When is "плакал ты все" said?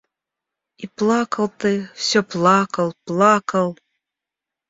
0.87-2.23